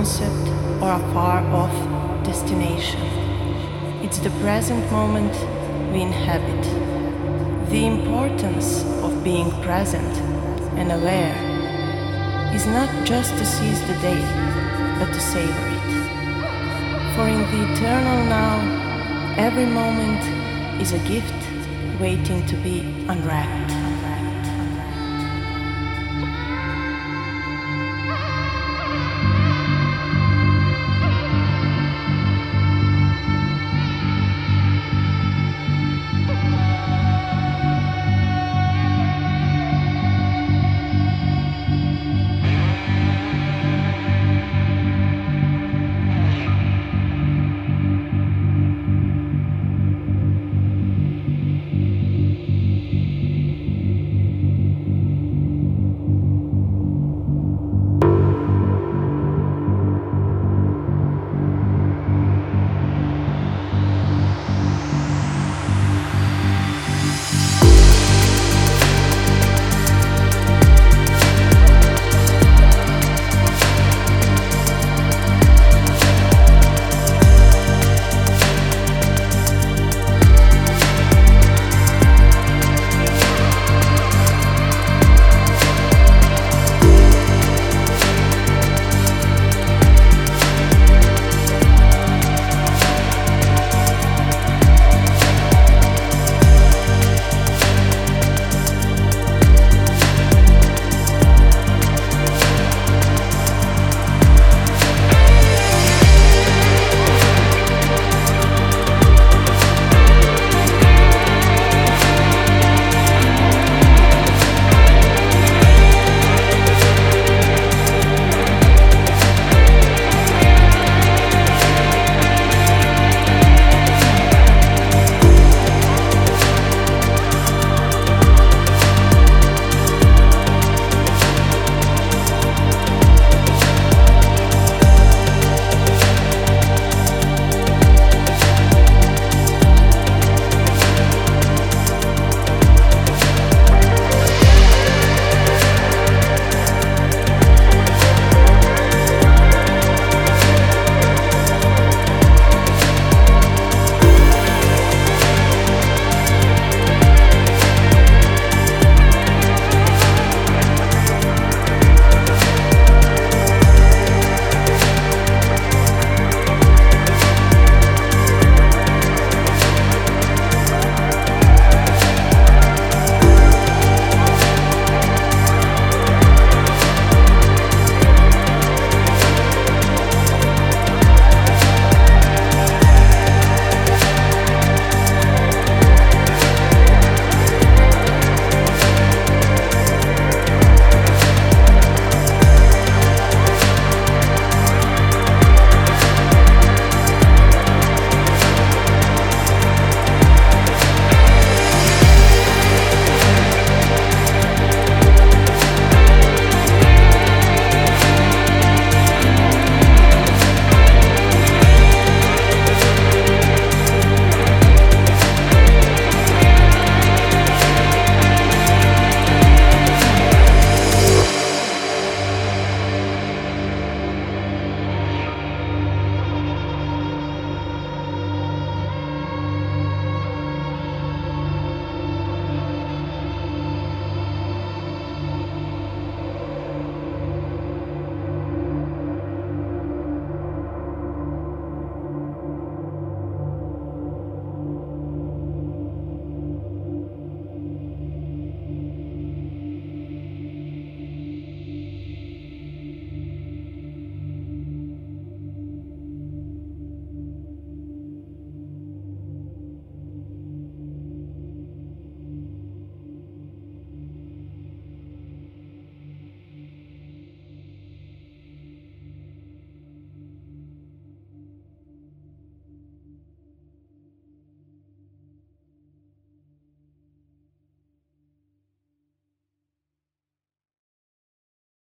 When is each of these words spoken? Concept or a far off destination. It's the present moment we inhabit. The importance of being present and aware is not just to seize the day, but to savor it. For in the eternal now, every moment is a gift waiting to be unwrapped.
Concept 0.00 0.48
or 0.80 0.92
a 0.92 1.12
far 1.12 1.44
off 1.52 2.24
destination. 2.24 3.02
It's 4.02 4.16
the 4.16 4.30
present 4.40 4.90
moment 4.90 5.34
we 5.92 6.00
inhabit. 6.00 6.64
The 7.68 7.84
importance 7.84 8.82
of 9.04 9.22
being 9.22 9.50
present 9.60 10.14
and 10.80 10.90
aware 10.90 11.36
is 12.54 12.64
not 12.64 12.88
just 13.04 13.32
to 13.36 13.44
seize 13.44 13.82
the 13.82 13.98
day, 14.00 14.22
but 14.98 15.12
to 15.12 15.20
savor 15.20 15.66
it. 15.78 15.92
For 17.14 17.28
in 17.28 17.42
the 17.52 17.60
eternal 17.70 18.24
now, 18.24 18.56
every 19.36 19.66
moment 19.66 20.22
is 20.80 20.92
a 20.92 20.98
gift 21.00 21.40
waiting 22.00 22.46
to 22.46 22.56
be 22.62 22.80
unwrapped. 23.06 23.89